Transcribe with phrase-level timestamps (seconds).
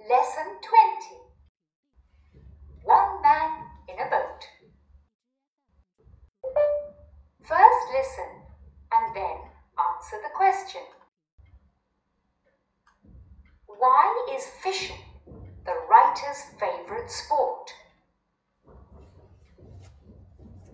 [0.00, 1.22] Lesson 20
[2.84, 4.42] One man in a boat.
[7.40, 8.42] First listen
[8.92, 9.36] and then
[9.78, 10.82] answer the question.
[13.66, 15.04] Why is fishing
[15.64, 17.70] the writer's favorite sport?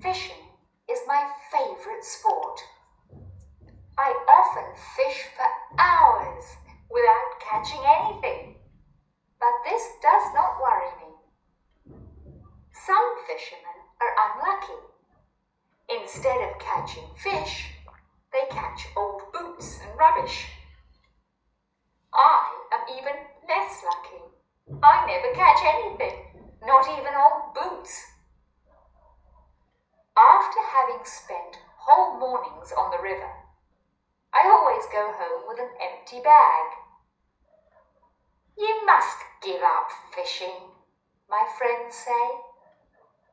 [0.00, 0.44] Fishing
[0.90, 2.60] is my favorite sport.
[3.98, 6.44] I often fish for hours
[6.90, 8.57] without catching anything.
[9.68, 11.98] This does not worry me.
[12.72, 14.80] Some fishermen are unlucky.
[15.90, 17.68] Instead of catching fish,
[18.32, 20.48] they catch old boots and rubbish.
[22.14, 23.12] I am even
[23.46, 24.24] less lucky.
[24.82, 26.16] I never catch anything,
[26.64, 28.06] not even old boots.
[30.16, 33.32] After having spent whole mornings on the river,
[34.32, 36.87] I always go home with an empty bag.
[38.57, 40.71] You must give up fishing,
[41.29, 42.25] my friends say.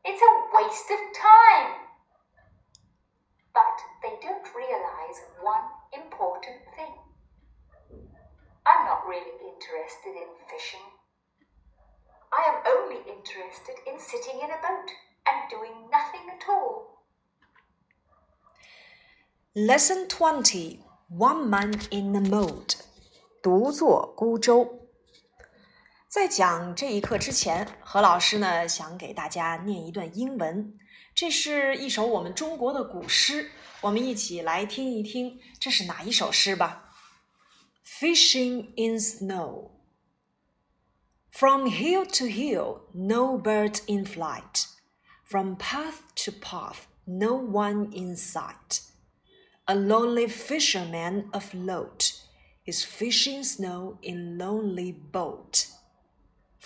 [0.05, 1.73] It's a waste of time.
[3.53, 6.95] But they don't realize one important thing.
[8.67, 10.87] I'm not really interested in fishing.
[12.33, 14.91] I am only interested in sitting in a boat
[15.27, 17.05] and doing nothing at all.
[19.55, 22.77] Lesson Twenty: One Man in the Mood，
[23.43, 24.84] 独坐孤舟。
[26.15, 30.77] 在讲这一课之前，何老师呢想给大家念一段英文。
[31.15, 36.93] 这是一首我们中国的古诗，我们一起来听一听，这是哪一首诗吧？
[37.85, 39.71] Fishing in snow.
[41.31, 44.67] From hill to hill, no bird in flight.
[45.25, 48.81] From path to path, no one in sight.
[49.67, 52.15] A lonely fisherman afloat
[52.65, 55.67] is fishing snow in lonely boat.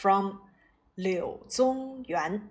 [0.01, 0.35] From
[0.95, 2.49] 柳宗元，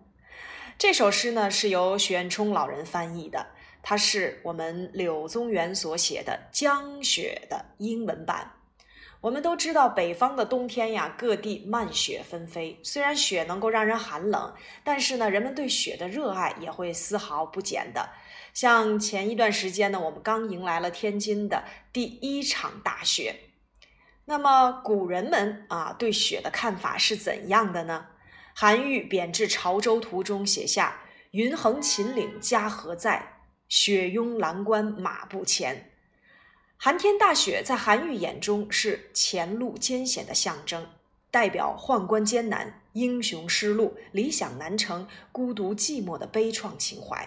[0.77, 3.47] 这首诗呢是由许渊冲老人翻译的，
[3.83, 8.53] 它是我们柳宗元所写的《江雪》的英文版。
[9.23, 12.79] 我们都知道，北方的冬天呀，各地漫雪纷飞。
[12.83, 14.53] 虽然雪能够让人寒冷，
[14.85, 18.11] 但是呢，人们对雪的热爱也会丝毫不减的。
[18.53, 21.65] 像前一段时间呢，我们刚迎来了天津的
[21.95, 23.48] 第一场大雪。
[24.31, 28.09] 那么，古人们啊，对雪的看法是怎样的呢？
[28.55, 31.01] 韩愈贬至潮州图中写下
[31.33, 33.39] ：“云横秦岭家何在？
[33.71, 35.93] 雪拥蓝关马不前。”
[36.77, 40.87] 寒天大雪在韩愈眼中是前路艰险的象征，
[41.31, 47.27] 代表宦官艰难、英雄失路、理想难成、孤独寂寞的悲怆情怀。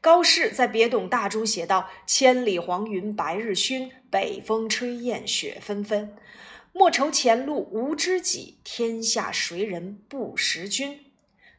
[0.00, 6.16] 高适在《别董大》中写道：“千里黄云白日曛，北风吹雁雪纷纷。
[6.72, 11.06] 莫愁前路无知己，天下谁人不识君。”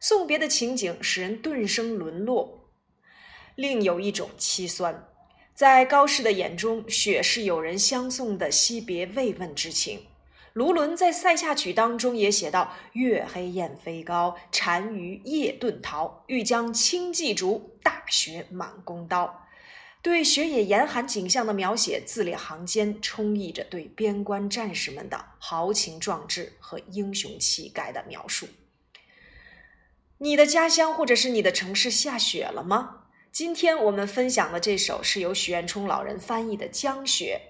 [0.00, 2.68] 送别的情景使人顿生沦落，
[3.54, 5.06] 另有一种凄酸。
[5.54, 10.06] 在高适的眼中，雪是有人相送的惜别慰问之情。
[10.54, 16.24] 卢纶在《塞下曲》当中也写道：“月黑雁飞高，单于夜遁逃。
[16.26, 19.46] 欲将轻骑逐，大雪满弓刀。”
[20.02, 28.48] 对雪野严寒景象的描写，字里行间充溢着对边关战士们的豪情壮志和英雄气概的描述。
[30.18, 33.04] 你的家乡或者是你的城市下雪了吗？
[33.30, 37.40] 今天我们分享的这首是由许渊冲老人翻译的《江雪》。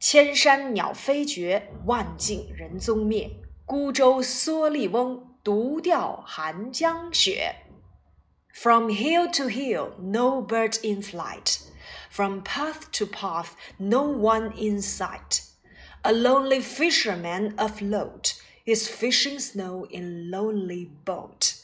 [0.00, 3.30] 千山鸟飞绝，万径人踪灭。
[3.66, 7.54] 孤舟蓑笠翁，独钓寒江雪。
[8.54, 11.58] From hill to hill, no bird in flight.
[12.10, 15.42] From path to path, no one in sight.
[16.00, 18.32] A lonely fisherman afloat
[18.64, 21.56] is fishing snow in lonely boat.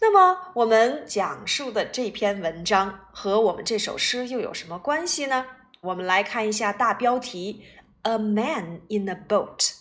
[0.00, 5.44] 那么，我们讲述的这篇文章和我们这首诗又有什么关系呢？
[5.84, 7.64] 我们来看一下大标题
[8.02, 9.74] ：A man in a boat,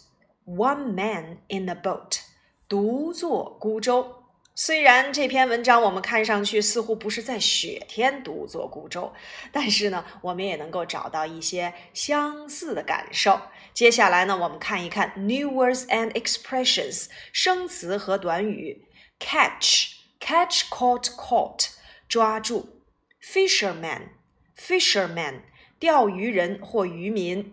[0.45, 2.19] one man in a boat，
[2.67, 4.23] 独坐孤舟。
[4.55, 9.13] 虽然这篇文章我们看上去似乎不是在雪天独坐孤舟，
[9.51, 13.41] 但是呢，我们也能够找到一些相似的感受。
[13.73, 18.85] 接下来呢，我们看一看 new words and expressions，生词和短语
[19.19, 19.93] ：catch。
[20.19, 21.71] catch, caught, caught，
[22.07, 22.81] 抓住
[23.21, 24.11] ；fisherman,
[24.57, 25.41] fisherman，
[25.82, 27.52] 钓鱼人或渔民；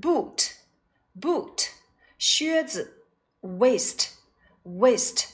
[0.00, 0.52] boot,
[1.20, 1.68] boot，
[2.18, 2.92] 靴子；
[3.42, 4.10] waste,
[4.64, 5.26] waste，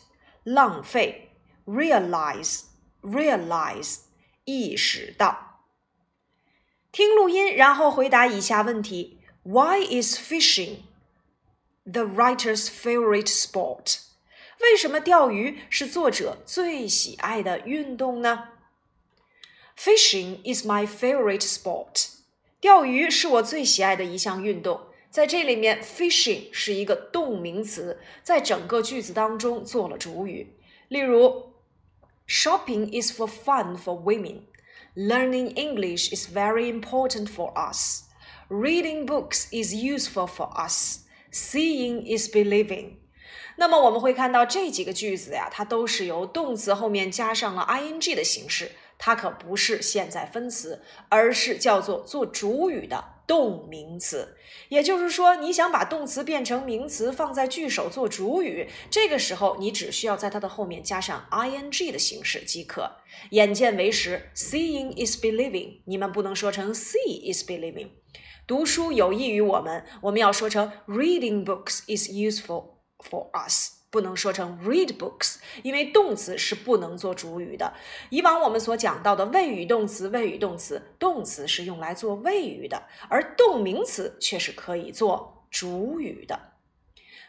[0.43, 1.29] 浪费；
[1.67, 2.63] realize,
[3.03, 4.01] realize，
[4.45, 5.63] 意识到。
[6.93, 10.83] 听录音，然后回答以下问题：Why is fishing
[11.85, 14.01] the writer's favorite sport？
[14.61, 18.51] 为什么钓鱼是作者最喜爱的运动呢？
[19.77, 22.11] Fishing is my favorite sport。
[22.62, 24.82] 钓鱼是我最喜爱的一项运动。
[25.10, 30.56] 在这里面，fishing 是一个动名词，在整个句子当中做了主语。
[30.88, 31.54] 例如
[32.28, 34.42] ，Shopping is for fun for women.
[34.96, 38.04] Learning English is very important for us.
[38.50, 41.06] Reading books is useful for us.
[41.32, 42.98] Seeing is believing.
[43.56, 54.36] 那么我们会看到这几个句子呀，它都是由动词后面加上了 ing 的形式，它可不是现在分词，而是叫做做主语的动名词。
[54.68, 62.98] 也就是说，你想把动词变成名词，放在句首做主语，这个时候你只需要在它的后面加上 ing 的形式即可。
[63.32, 67.88] 眼见为实，seeing is believing，你们不能说成 see is believing。
[68.46, 72.80] 读书有益于我们，我们要说成 reading books is useful。
[73.00, 77.75] For us，不能说成 read books，因为动词是不能做主语的。
[78.11, 86.55] 以往我们所讲到的谓语动词，谓语动词，动词是用来做谓语的，而动名词却是可以做主语的。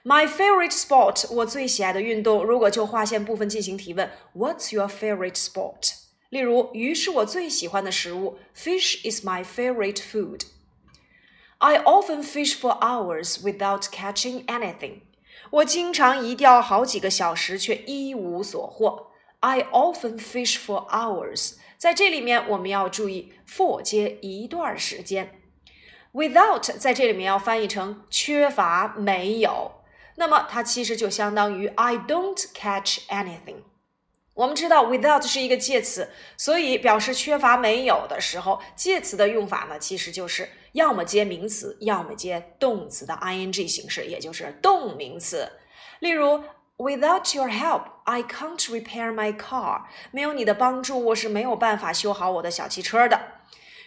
[0.04, 2.44] My favorite sport，我最喜爱的运动。
[2.44, 5.94] 如果就划线部分进行提问，What's your favorite sport？
[6.30, 15.02] 例如，鱼是我最喜欢的食物，Fish is my favorite food。I often fish for hours without catching anything。
[15.51, 19.09] 我经常一钓好几个小时，却一无所获。
[19.41, 21.55] I often fish for hours。
[21.77, 25.41] 在这里面，我们要注意 for 接一段时间。
[26.13, 29.73] Without 在这里面要翻译成缺乏、没有。
[30.17, 33.63] 那么它其实就相当于 I don't catch anything。
[34.35, 40.49] 我们知道 without 是一个介词，所以表示缺乏、没有的时候，介词的用法呢，其实就是。
[40.73, 45.51] 要么接名词，要么接动词的 ing 形式，也就是动名词。
[45.99, 46.43] 例如
[46.77, 49.83] ，Without your help, I can't repair my car。
[50.11, 53.21] 没有你的帮助，我是没有办法修好我的小汽车的。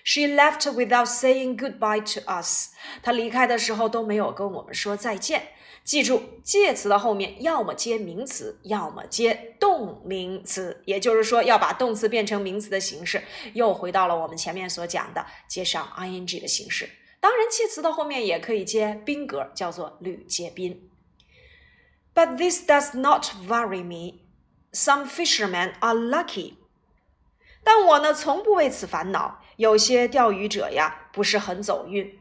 [0.05, 2.73] She left without saying goodbye to us。
[3.01, 5.53] 她离开的时候都没有跟我们说再见。
[5.83, 13.21] 记住，介词的后面要么接名词，要么接动名词，也就是说要把动词变成名词的形式，
[13.53, 16.89] 又回到了我们前面所讲的接上 ing 的形式。
[17.19, 20.89] 当然，介词的后面也可以接宾格，叫做履接宾。
[22.13, 24.19] But this does not worry me.
[24.71, 26.53] Some fishermen are lucky.
[27.63, 29.41] 但我呢，从不为此烦恼。
[29.57, 32.19] 有些钓鱼者呀，不是很走运。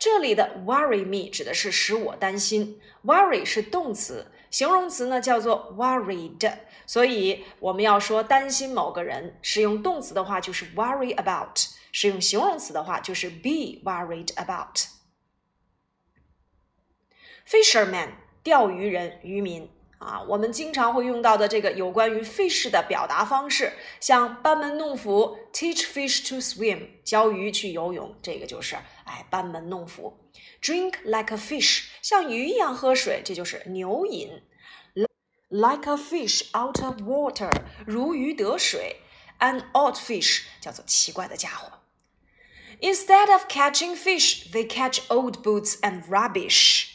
[0.00, 6.54] 这里的 worry me 指的是使我担心，worry 是动词，形容词呢叫做 worried。
[6.86, 11.54] 所以我们要说担心某个人，使用动词的话就是 worry about，
[11.92, 14.86] 使用形容词的话就是 be worried about。
[17.46, 18.12] Fisherman，
[18.42, 19.68] 钓鱼人，渔民。
[19.99, 28.75] 啊，我们经常会用到的这个有关于 fish 的表达方式，像班门弄斧 teach fish to swim 教鱼去游泳，这个就是
[29.05, 30.17] 哎班门弄斧。
[30.61, 34.41] Drink like a fish 像鱼一样喝水，这就是牛饮。
[35.49, 37.51] Like a fish out of water
[37.85, 39.01] 如鱼得水。
[39.39, 41.81] An odd fish 叫做奇怪的家伙。
[42.79, 46.88] Instead of catching fish, they catch old boots and rubbish.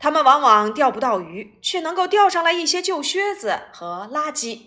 [0.00, 4.62] 他们往往钓不到鱼，却能够钓上来一些旧靴子和垃圾。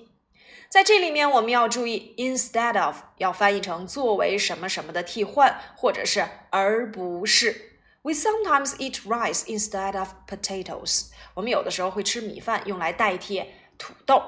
[0.69, 7.79] 在这里面，我们要注意，instead of 要翻译成作为什么什么的替换，或者是而不是。
[8.03, 11.07] We sometimes eat rice instead of potatoes。
[11.33, 13.43] 我们有的时候会吃米饭，用来代替
[13.79, 14.21] 土豆。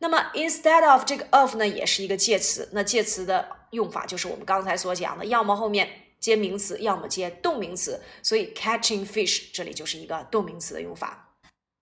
[0.00, 2.68] 那么，instead of 这个 of 呢，也是一个介词。
[2.72, 6.01] 那介词的用法就是我们刚才所讲的，要么后面。
[6.22, 11.28] 接名词，要么接动名词，所以 catching fish 这里就是一个动名词的用法。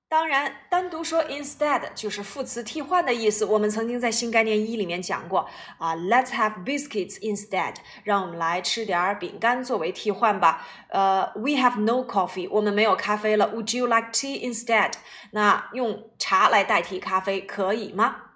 [0.08, 3.44] 当然，单独说 instead 就是副词替换的意思。
[3.44, 10.66] 我们曾经在新概念一里面讲过啊，Let's have biscuits instead，让我们来吃点饼干作为替换吧。
[10.88, 13.52] 呃，We have no coffee，我们没有咖啡了。
[13.54, 14.94] Would you like tea instead？
[15.30, 18.29] 那用茶来代替咖啡可以吗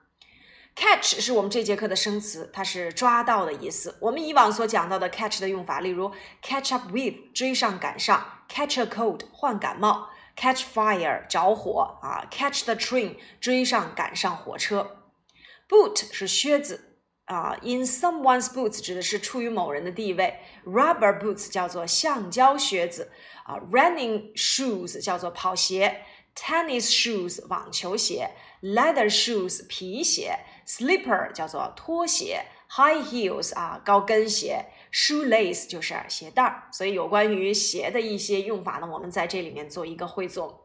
[0.77, 3.97] ？Catch 是我们这节课的生词，它是抓到的意思。
[4.01, 6.11] 我们以往所讲到的 catch 的用法，例如
[6.43, 15.05] catch up with 追上赶上，catch a cold 患感冒，catch fire 着火啊，catch the train 追上赶上火车。
[15.69, 23.13] Boot 是靴子啊，in someone's boots 指的是处于某人的地位，rubber boots 叫做橡胶靴子
[23.45, 26.03] 啊，running shoes 叫做跑鞋
[26.35, 30.41] ，tennis shoes 网球鞋，leather shoes 皮鞋。
[30.67, 36.69] Slipper 叫做拖鞋，High heels 啊高跟鞋 shoelace 就是鞋带儿。
[36.73, 40.61] 所以有关于鞋的一些用法呢，我们在这里面做一个汇总。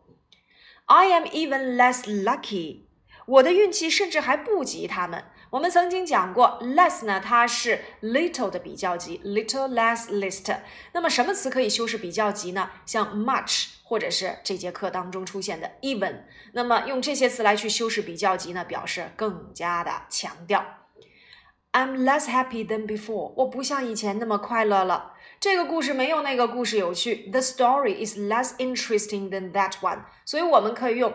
[0.86, 2.84] I am even less lucky。
[3.26, 5.24] 我的运气甚至还不及他们。
[5.52, 10.56] 我们曾经讲过，less 呢，它是 little 的比较级，little less list。
[10.94, 12.70] 那么什么词可以修饰比较级呢？
[12.86, 16.18] 像 much 或者是这节课当中出现的 even。
[16.54, 20.64] 那么用这些词来去修饰比较级呢，表示更加的强调。
[21.72, 23.34] I'm less happy than before。
[23.38, 25.14] 我不像以前那么快乐了。
[25.40, 27.28] 这个故事没有那个故事有趣。
[27.32, 30.02] The story is less interesting than that one。
[30.26, 31.12] 所以我们可以用。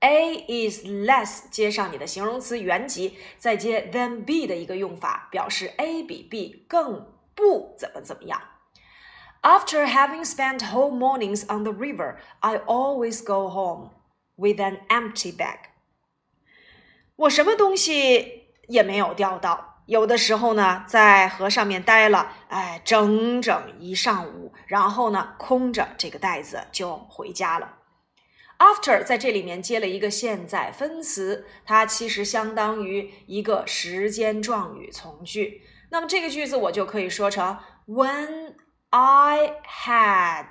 [0.00, 8.40] A is less 接上你的形容词原级，再接 than B 的一个用法，表示 A 比 B 更不怎么怎么样。
[9.42, 13.90] After having spent whole mornings on the river, I always go home
[14.36, 15.58] with an empty bag.
[17.16, 27.74] 我什么东西也没有钓到，有的时候呢，在河上面待了，哎，整整一上午，然后呢，空着这个袋子就回家了。
[28.58, 35.62] After 在这里面接了一个现在分词，它其实相当于一个时间状语从句。
[35.90, 38.54] 那么这个句子我就可以说成：When
[38.90, 40.46] I had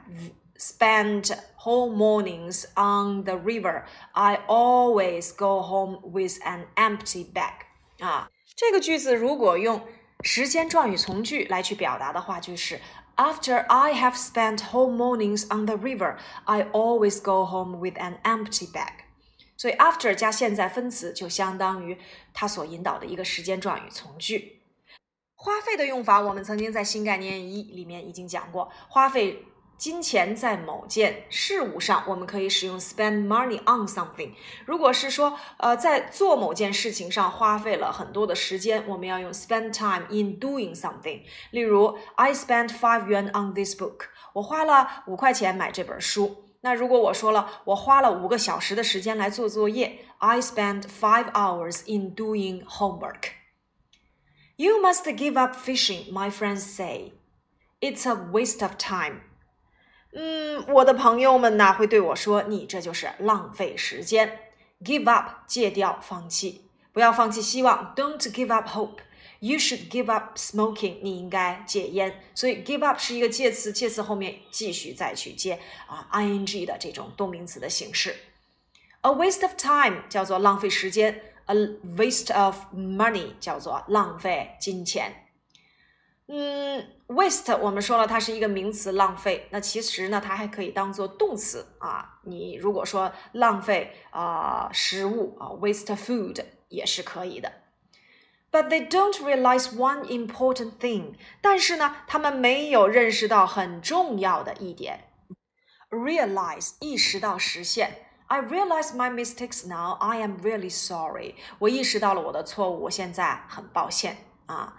[0.58, 3.84] spent whole mornings on the river,
[4.14, 7.66] I always go home with an empty bag。
[8.00, 9.86] 啊，这个句子如果用
[10.24, 12.80] 时间状语从句来去表达的话，就是
[13.18, 18.20] After I have spent whole mornings on the river, I always go home with an
[18.22, 19.06] empty bag.
[19.58, 21.98] 所以 after 加现在分词就相当于
[22.32, 24.62] 它所引导的一个时间状语从句。
[25.34, 29.44] 花费的用法，我们曾经在新概念一里面已经讲过，花费。
[29.77, 34.31] 金钱在某件事物上，我们可以使用 spend money on something。
[34.65, 41.23] 如果是说，呃，在做某件事情上花费了很多的时间，我们要用 spend time in doing something。
[41.51, 44.03] 例如，I spent five yuan on this book。
[44.35, 46.45] 我花了五块钱买这本书。
[46.61, 57.15] 那如果我说了，我花了五个小时的时间来做作业，I spent five hours in doing homework。You must give up fishing, my friends say.
[57.81, 59.23] It's a waste of time.
[60.20, 64.40] 嗯，我的朋友们呢会对我说：“你这就是浪费时间。”
[64.84, 67.94] Give up，戒掉，放弃，不要放弃希望。
[67.96, 68.98] Don't give up hope.
[69.40, 70.98] You should give up smoking.
[71.04, 72.20] 你应该戒烟。
[72.34, 78.16] 所以 give up 是一个介词，介词后面继续再去接啊 ing 的这种动名词的形式。
[79.02, 81.56] A waste of time 叫做浪费时间，a
[81.96, 85.27] waste of money 叫做浪费金钱。
[86.30, 89.48] 嗯，waste 我们说了，它是一个名词，浪费。
[89.52, 92.20] 那其实呢，它还可以当做动词啊。
[92.24, 97.52] 你如果说浪费啊食物啊，waste food 也是可以的。
[98.52, 101.14] But they don't realize one important thing。
[101.42, 105.06] 但是呢，他们没有认识到很重要的一点。
[105.90, 108.04] Realize 意识到实现。
[108.28, 109.94] I realize my mistakes now.
[110.00, 111.36] I am really sorry。
[111.60, 114.18] 我意识到了我的错误，我现在很抱歉
[114.48, 114.76] 啊。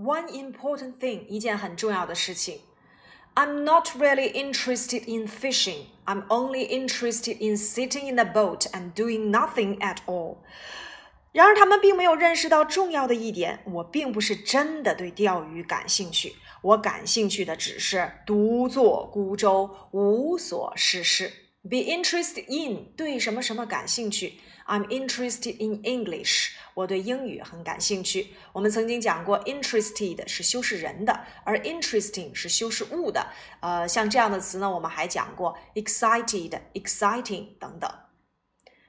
[0.00, 2.60] one important thing，一件很重要的事情。
[3.34, 5.86] I'm not really interested in fishing.
[6.06, 10.38] I'm only interested in sitting in a boat and doing nothing at all.
[11.32, 16.36] 然而，他们并没有认识到重要的一点：我并不是真的对钓鱼感兴趣。
[16.62, 21.30] 我感兴趣的只是独坐孤舟，无所事事。
[21.63, 24.39] Be interested in 对什么什么感兴趣。
[24.65, 26.53] I'm interested in English。
[26.73, 28.33] 我对英语很感兴趣。
[28.51, 33.27] 我们曾经讲过，interested 是修饰人的，而 interesting 是修饰物的。
[33.59, 37.91] 呃，像这样的词呢，我们还讲过 excited、exciting 等等。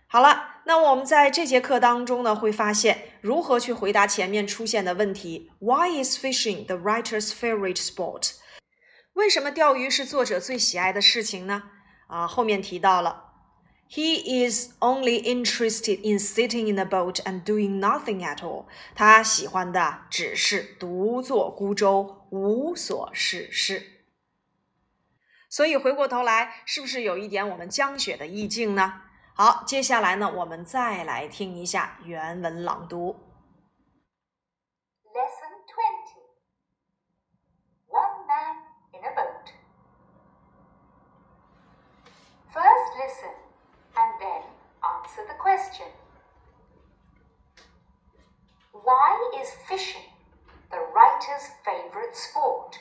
[0.06, 5.50] 好了，那我们在这节课当中呢，会发现如何去回答前面出现的问题。
[5.58, 8.32] Why is fishing the writer's favorite sport？
[9.12, 11.64] 为什么钓鱼是作者最喜爱的事情呢？
[12.12, 13.32] 啊，后面提到了。
[13.88, 18.66] He is only interested in sitting in a boat and doing nothing at all.
[18.94, 24.04] 他喜欢的只是独坐孤舟，无所事事。
[25.48, 29.02] 所以回过头来，是不是有一点我们江雪的意境呢？
[29.34, 33.16] 好，接下来呢，我们再来听一下原文朗读。
[43.02, 43.34] Listen.
[43.96, 44.42] and then
[44.82, 45.86] answer the question.
[48.72, 50.08] Why is fishing
[50.70, 52.78] the writer's favorite sport?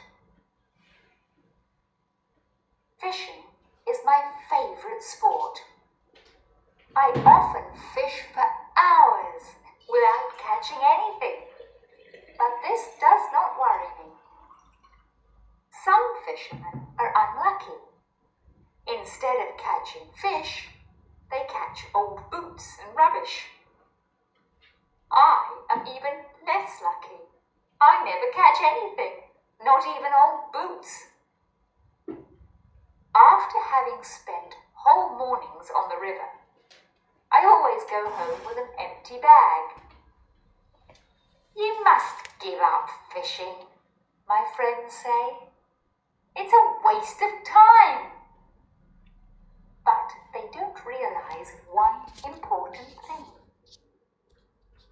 [3.01, 3.43] Fishing
[3.89, 5.59] is my favorite sport.
[6.95, 8.45] I often fish for
[8.77, 9.43] hours
[9.89, 11.00] without catching anything.
[19.91, 20.67] Catching fish,
[21.29, 23.43] they catch old boots and rubbish.
[25.11, 27.19] I am even less lucky.
[27.81, 29.23] I never catch anything,
[29.63, 31.07] not even old boots.
[33.15, 36.29] After having spent whole mornings on the river,
[37.31, 39.81] I always go home with an empty bag.
[41.57, 43.67] You must give up fishing,
[44.27, 45.47] my friends say.
[46.37, 48.20] It's a waste of time.
[50.53, 53.25] Don't realize one important thing.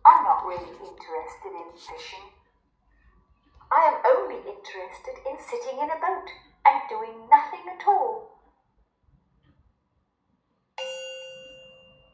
[0.05, 2.31] I'm not really interested in fishing.
[3.69, 6.29] I am only interested in sitting in a boat
[6.65, 8.38] and doing nothing at all.